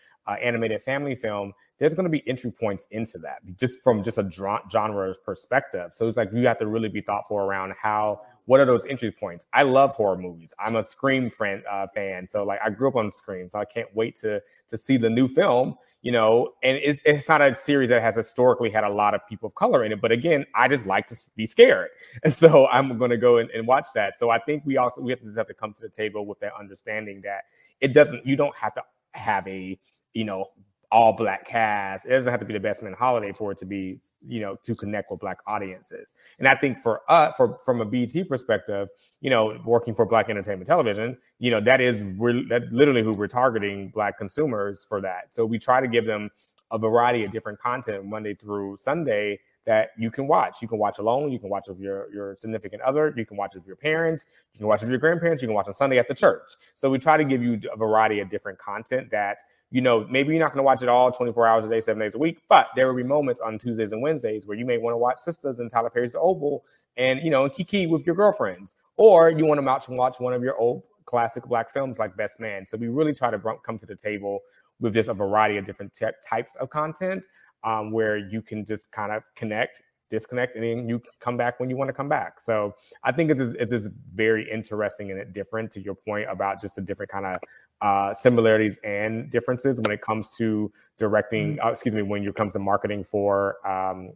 [0.42, 4.30] animated family film, there's going to be entry points into that just from just a
[4.72, 5.92] genre perspective.
[5.94, 9.12] So it's like you have to really be thoughtful around how what are those entry
[9.12, 9.46] points?
[9.54, 10.54] I love horror movies.
[10.60, 13.66] I'm a Scream fan, uh, fan, so like I grew up on Scream, so I
[13.66, 15.76] can't wait to to see the new film.
[16.02, 19.22] You know, and it's it's not a series that has historically had a lot of
[19.28, 21.90] people of color in it, but again, I just like to be scared,
[22.24, 24.18] and so I'm going to go and, and watch that.
[24.18, 26.26] So I think we also we have to just have to come to the table
[26.26, 27.44] with that understanding that
[27.80, 29.78] it doesn't you don't have to have a
[30.14, 30.48] you know
[30.92, 32.06] all black cast.
[32.06, 34.58] It doesn't have to be the best man holiday for it to be, you know,
[34.64, 36.16] to connect with black audiences.
[36.38, 38.90] And I think for us, for from a BET perspective,
[39.22, 42.04] you know, working for Black Entertainment Television, you know, that is
[42.50, 45.28] that's literally who we're targeting black consumers for that.
[45.34, 46.30] So we try to give them
[46.72, 50.62] a variety of different content Monday through Sunday that you can watch.
[50.62, 51.32] You can watch alone.
[51.32, 53.14] You can watch with your your significant other.
[53.16, 54.26] You can watch with your parents.
[54.54, 55.42] You can watch with your grandparents.
[55.42, 56.54] You can watch on Sunday at the church.
[56.76, 59.38] So we try to give you a variety of different content that
[59.72, 62.02] you know, maybe you're not going to watch it all 24 hours a day, seven
[62.02, 64.78] days a week, but there will be moments on Tuesdays and Wednesdays where you may
[64.78, 66.66] want to watch Sistas and Tyler Perry's The Oval
[66.98, 70.44] and, you know, and Kiki with your girlfriends, or you want to watch, one of
[70.44, 72.66] your old classic black films like Best Man.
[72.68, 74.42] So we really try to come to the table
[74.82, 77.24] with just a variety of different t- types of content
[77.64, 79.82] um, where you can just kind of connect
[80.12, 82.40] disconnect and then you come back when you want to come back.
[82.40, 86.76] So I think it's it's, it's very interesting and different to your point about just
[86.76, 87.40] the different kind of
[87.82, 91.56] uh, similarities and differences when it comes to directing.
[91.56, 91.68] Mm-hmm.
[91.68, 94.12] Uh, excuse me, when it comes to marketing for um,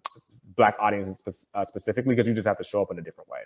[0.56, 3.40] black audiences uh, specifically, because you just have to show up in a different way.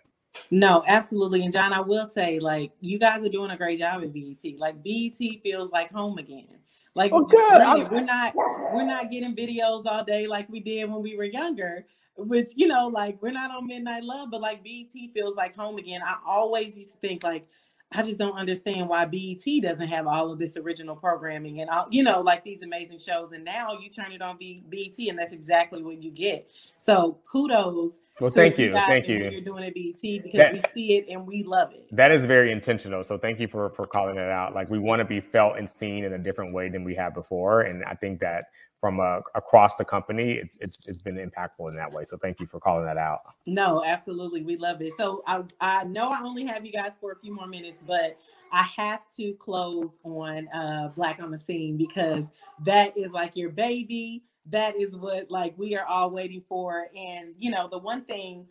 [0.52, 1.44] No, absolutely.
[1.44, 4.58] And John, I will say, like, you guys are doing a great job at BET.
[4.58, 6.48] Like, BET feels like home again.
[6.96, 7.92] Like, oh, good.
[7.92, 11.86] we're not we're not getting videos all day like we did when we were younger
[12.20, 15.78] which you know like we're not on midnight love but like BET feels like home
[15.78, 16.02] again.
[16.04, 17.48] I always used to think like
[17.92, 21.88] i just don't understand why BET doesn't have all of this original programming and all
[21.90, 23.32] you know like these amazing shows.
[23.32, 26.50] And now you turn it on BET and that's exactly what you get.
[26.78, 29.30] So kudos well thank you thank you.
[29.30, 31.88] you're doing it BET because that, we see it and we love it.
[31.92, 33.04] That is very intentional.
[33.04, 34.54] So thank you for for calling it out.
[34.54, 37.14] Like we want to be felt and seen in a different way than we have
[37.14, 37.62] before.
[37.62, 38.46] And i think that
[38.80, 42.06] from uh, across the company, it's, it's it's been impactful in that way.
[42.06, 43.22] So thank you for calling that out.
[43.46, 44.94] No, absolutely, we love it.
[44.98, 48.18] So I I know I only have you guys for a few more minutes, but
[48.52, 52.32] I have to close on uh, Black on the Scene because
[52.66, 54.24] that is like your baby.
[54.46, 56.88] That is what like we are all waiting for.
[56.96, 58.46] And you know, the one thing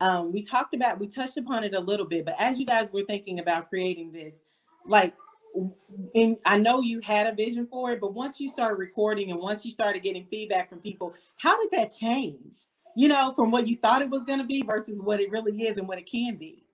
[0.00, 2.92] um, we talked about, we touched upon it a little bit, but as you guys
[2.92, 4.42] were thinking about creating this,
[4.86, 5.14] like
[6.14, 9.40] and I know you had a vision for it, but once you started recording and
[9.40, 12.56] once you started getting feedback from people, how did that change?
[12.96, 15.62] You know, from what you thought it was going to be versus what it really
[15.62, 16.64] is and what it can be.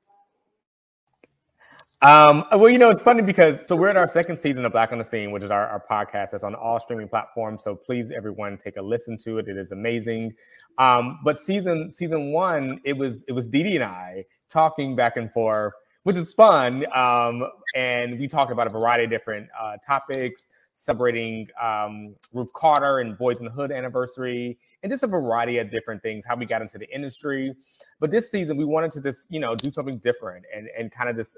[2.02, 4.90] Um, well, you know, it's funny because so we're at our second season of Black
[4.90, 7.62] on the Scene, which is our, our podcast that's on all streaming platforms.
[7.62, 9.48] So please, everyone, take a listen to it.
[9.48, 10.32] It is amazing.
[10.78, 15.18] Um, but season season one, it was it was Dee Dee and I talking back
[15.18, 16.84] and forth which is fun.
[16.94, 23.00] Um, and we talked about a variety of different uh, topics, celebrating um, Ruth Carter
[23.00, 26.46] and Boyz n the Hood anniversary, and just a variety of different things, how we
[26.46, 27.54] got into the industry.
[27.98, 31.10] But this season, we wanted to just, you know, do something different and, and kind
[31.10, 31.36] of just,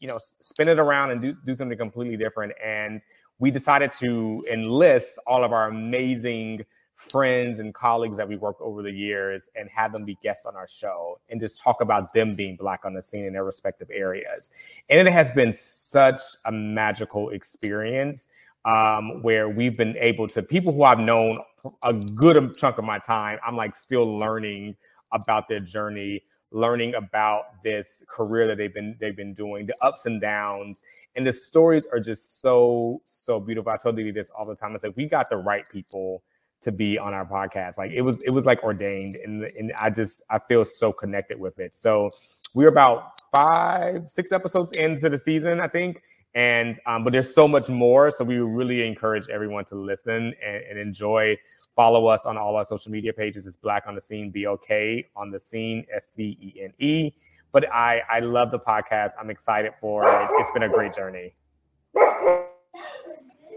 [0.00, 2.52] you know, spin it around and do, do something completely different.
[2.64, 3.04] And
[3.38, 6.64] we decided to enlist all of our amazing
[6.98, 10.56] friends and colleagues that we worked over the years and have them be guests on
[10.56, 13.88] our show and just talk about them being black on the scene in their respective
[13.92, 14.50] areas.
[14.90, 18.26] And it has been such a magical experience
[18.64, 21.38] um, where we've been able to people who I've known
[21.84, 23.38] a good chunk of my time.
[23.46, 24.76] I'm like still learning
[25.12, 30.06] about their journey, learning about this career that they've been they've been doing, the ups
[30.06, 30.82] and downs,
[31.14, 33.70] and the stories are just so so beautiful.
[33.70, 34.74] I tell you this all the time.
[34.74, 36.24] I say we got the right people
[36.62, 37.78] to be on our podcast.
[37.78, 41.38] Like it was, it was like ordained, and and I just I feel so connected
[41.38, 41.76] with it.
[41.76, 42.10] So
[42.54, 46.02] we're about five, six episodes into the season, I think,
[46.34, 48.10] And um, but there's so much more.
[48.10, 51.36] So we really encourage everyone to listen and, and enjoy.
[51.74, 53.46] Follow us on all our social media pages.
[53.46, 56.72] It's Black on the Scene, B O K on the Scene, S C E N
[56.78, 57.12] E.
[57.50, 59.12] But I I love the podcast.
[59.18, 60.28] I'm excited for it.
[60.32, 61.34] It's been a great journey.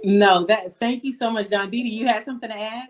[0.03, 1.69] No, that thank you so much, John.
[1.69, 2.89] Dee Dee, you had something to add?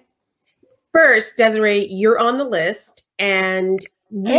[0.93, 3.79] First, Desirae, you're on the list, and
[4.09, 4.37] we,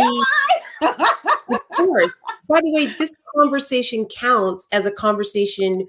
[0.81, 2.11] of course.
[2.47, 5.87] By the way, this conversation counts as a conversation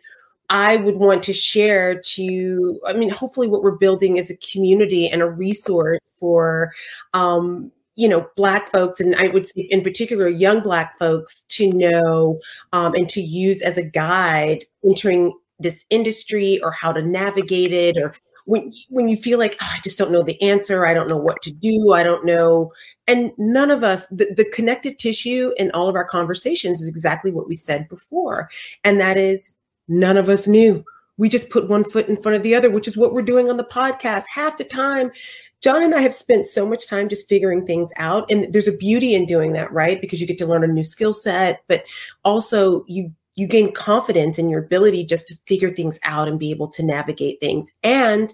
[0.50, 2.80] I would want to share to.
[2.86, 6.72] I mean, hopefully, what we're building is a community and a resource for
[7.12, 11.70] um, you know black folks and i would say in particular young black folks to
[11.70, 12.38] know
[12.72, 17.96] um, and to use as a guide entering this industry or how to navigate it
[17.96, 18.14] or
[18.44, 21.18] when when you feel like oh, I just don't know the answer, I don't know
[21.18, 22.72] what to do, I don't know.
[23.06, 27.30] And none of us, the, the connective tissue in all of our conversations is exactly
[27.30, 28.50] what we said before.
[28.82, 29.56] And that is
[29.88, 30.84] none of us knew.
[31.16, 33.48] We just put one foot in front of the other, which is what we're doing
[33.48, 34.24] on the podcast.
[34.32, 35.12] Half the time,
[35.60, 38.30] John and I have spent so much time just figuring things out.
[38.30, 40.00] And there's a beauty in doing that, right?
[40.00, 41.84] Because you get to learn a new skill set, but
[42.24, 46.50] also you you gain confidence in your ability just to figure things out and be
[46.50, 47.70] able to navigate things.
[47.82, 48.32] And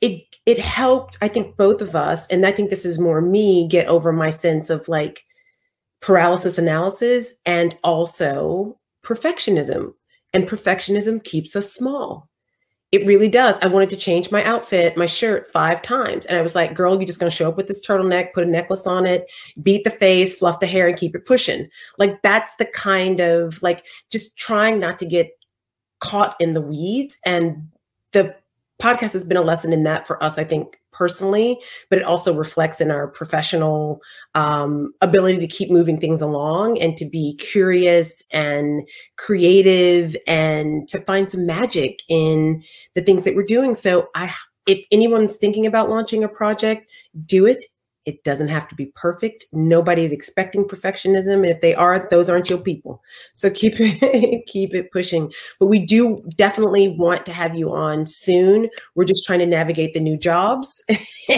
[0.00, 3.68] it it helped i think both of us and i think this is more me
[3.68, 5.26] get over my sense of like
[6.00, 9.92] paralysis analysis and also perfectionism.
[10.32, 12.29] And perfectionism keeps us small
[12.92, 13.58] it really does.
[13.60, 16.26] I wanted to change my outfit, my shirt five times.
[16.26, 18.46] And I was like, girl, you're just going to show up with this turtleneck, put
[18.46, 19.30] a necklace on it,
[19.62, 21.68] beat the face, fluff the hair, and keep it pushing.
[21.98, 25.30] Like, that's the kind of like just trying not to get
[26.00, 27.16] caught in the weeds.
[27.24, 27.68] And
[28.12, 28.34] the
[28.80, 31.58] podcast has been a lesson in that for us, I think, personally,
[31.88, 34.00] but it also reflects in our professional
[34.34, 38.82] um, ability to keep moving things along and to be curious and
[39.16, 42.62] creative and to find some magic in
[42.94, 43.74] the things that we're doing.
[43.74, 44.32] So I
[44.66, 46.86] if anyone's thinking about launching a project,
[47.24, 47.64] do it
[48.06, 49.44] it doesn't have to be perfect.
[49.52, 51.34] Nobody is expecting perfectionism.
[51.34, 53.02] And if they are, those aren't your people.
[53.32, 55.32] So keep it, keep it pushing.
[55.58, 58.70] But we do definitely want to have you on soon.
[58.94, 60.82] We're just trying to navigate the new jobs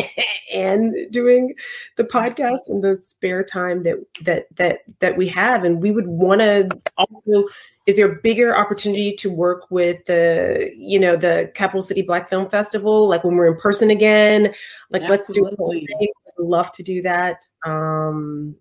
[0.54, 1.54] and doing
[1.96, 5.64] the podcast in the spare time that that that that we have.
[5.64, 7.48] And we would want to also
[7.86, 12.28] is there a bigger opportunity to work with the you know the capital city black
[12.28, 14.54] film festival like when we're in person again
[14.90, 15.42] like Absolutely.
[15.42, 18.54] let's do it I'd love to do that um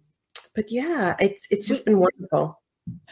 [0.55, 2.61] but yeah it's it's just been wonderful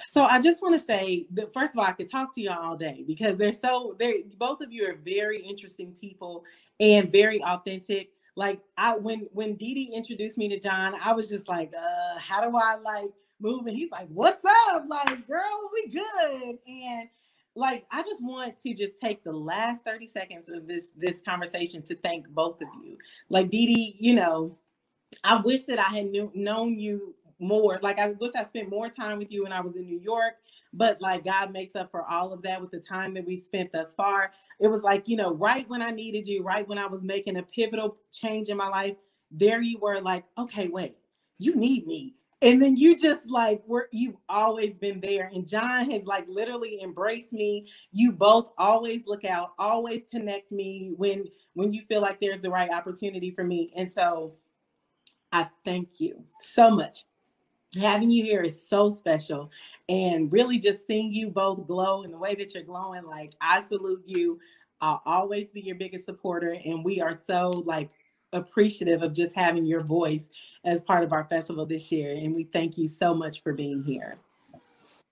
[0.08, 2.50] so I just want to say that first of all, I could talk to you
[2.50, 6.44] all day because they're so they both of you are very interesting people
[6.80, 8.10] and very authentic.
[8.36, 12.20] Like I when when Dee Dee introduced me to John, I was just like, uh,
[12.20, 13.12] how do I like
[13.42, 13.76] moving.
[13.76, 16.58] He's like, "What's up?" Like, girl, we good.
[16.68, 17.10] And
[17.56, 21.84] like, I just want to just take the last thirty seconds of this this conversation
[21.88, 22.98] to thank both of you.
[23.30, 24.58] Like, Dee Dee, you know,
[25.24, 27.80] I wish that I had knew, known you more.
[27.84, 30.36] Like I wish I spent more time with you when I was in New York,
[30.74, 33.74] but like God makes up for all of that with the time that we spent
[33.74, 34.32] thus far.
[34.60, 37.38] It was like, you know, right when I needed you, right when I was making
[37.38, 38.98] a pivotal change in my life,
[39.32, 40.98] there you were like, okay, wait,
[41.40, 45.30] you need me and then you just like were you've always been there.
[45.34, 47.68] And john has like literally embraced me.
[47.92, 52.50] You both always look out always connect me when when you feel like there's the
[52.50, 53.72] right opportunity for me.
[53.76, 54.36] And so
[55.32, 57.06] i thank you so much.
[57.80, 59.52] Having you here is so special.
[59.90, 63.62] And really just seeing you both glow in the way that you're glowing like i
[63.62, 64.40] salute you.
[64.82, 66.58] I'll always be your biggest supporter.
[66.64, 67.90] And we are so like
[68.34, 70.30] appreciative of just having your voice
[70.64, 72.12] as part of our festival this year.
[72.12, 74.18] And we thank you so much for being here.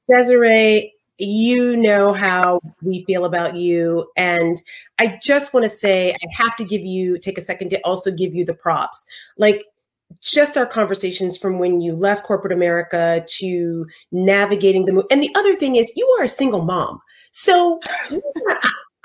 [0.10, 4.10] Desirae, you know how we feel about you.
[4.16, 4.56] And
[5.00, 8.12] I just want to say, I have to give you, take a second to also
[8.12, 9.06] give you the props.
[9.38, 9.66] Like,
[10.22, 15.06] just our conversations from when you left corporate America to navigating the move.
[15.12, 17.02] And the other thing is, you are a single mom.
[17.32, 17.80] So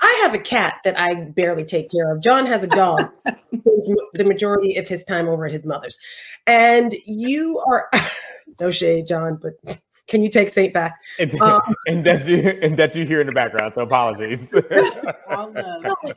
[0.03, 2.21] I have a cat that I barely take care of.
[2.21, 5.97] John has a dog the majority of his time over at his mother's.
[6.45, 7.89] And you are
[8.59, 9.77] no shade, John, but
[10.07, 10.99] can you take Saint back?
[11.19, 14.53] And, um, and that you and that you hear in the background, so apologies.
[14.53, 16.13] I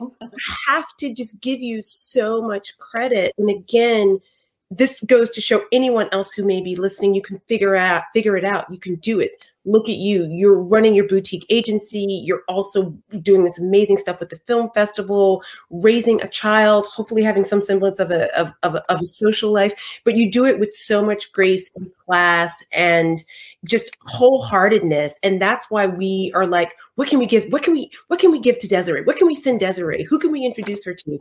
[0.67, 3.33] have to just give you so much credit.
[3.37, 4.19] And again,
[4.69, 8.35] this goes to show anyone else who may be listening, you can figure out, figure
[8.35, 8.65] it out.
[8.69, 10.27] You can do it look at you.
[10.31, 12.23] You're running your boutique agency.
[12.23, 17.45] You're also doing this amazing stuff with the film festival, raising a child, hopefully having
[17.45, 19.73] some semblance of a, of, of, of a social life.
[20.05, 23.21] But you do it with so much grace and class and
[23.65, 25.13] just wholeheartedness.
[25.21, 27.51] And that's why we are like, what can we give?
[27.51, 29.05] What can we, what can we give to Desirae?
[29.05, 30.05] What can we send Desirae?
[30.05, 31.19] Who can we introduce her to?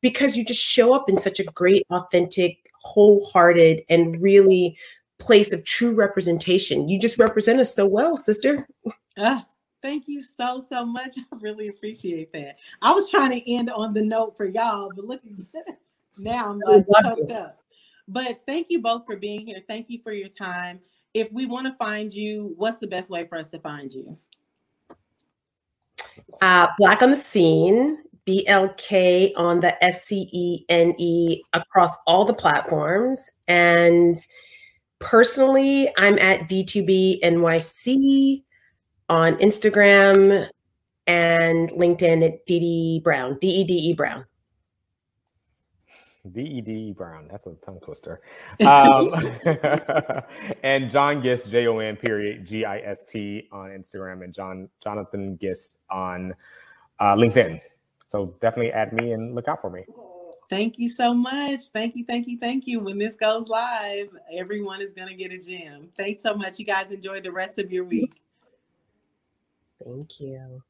[0.00, 4.78] Because you just show up in such a great, authentic, wholehearted, and really
[5.18, 6.88] place of true representation.
[6.88, 8.68] You just represent us so well, sister.
[9.16, 9.40] Uh,
[9.82, 11.18] thank you so, so much.
[11.32, 12.56] I really appreciate that.
[12.82, 15.22] I was trying to end on the note for y'all, but look
[16.18, 17.58] now I'm like choked up.
[18.06, 19.60] But thank you both for being here.
[19.68, 20.80] Thank you for your time.
[21.14, 24.16] If we want to find you, what's the best way for us to find you?
[26.40, 32.24] Uh, Black on the Scene, BLK on the S C E N E across all
[32.24, 33.30] the platforms.
[33.46, 34.16] And
[34.98, 38.42] Personally, I'm at D2B NYC
[39.08, 40.48] on Instagram
[41.06, 44.24] and LinkedIn at DD Brown, D E D E Brown.
[46.32, 47.28] D E D E Brown.
[47.30, 48.20] That's a tongue twister.
[48.60, 49.08] Um,
[50.62, 54.68] and Jon Gist, J O N period G I S T on Instagram, and John
[54.82, 56.34] Jonathan Gist on
[56.98, 57.60] uh, LinkedIn.
[58.06, 59.84] So definitely add me and look out for me.
[60.48, 61.60] Thank you so much.
[61.72, 62.80] Thank you, thank you, thank you.
[62.80, 65.90] When this goes live, everyone is going to get a gem.
[65.96, 66.58] Thanks so much.
[66.58, 68.20] You guys enjoy the rest of your week.
[69.84, 70.62] Thank you.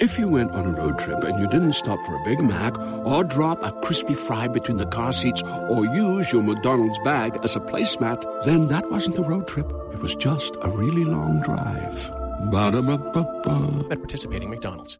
[0.00, 2.78] If you went on a road trip and you didn't stop for a Big Mac
[3.06, 7.56] or drop a crispy fry between the car seats or use your McDonald's bag as
[7.56, 9.70] a placemat, then that wasn't a road trip.
[9.92, 12.10] It was just a really long drive.
[12.50, 13.86] Ba-da-ba-ba-ba.
[13.90, 14.92] At participating McDonald's.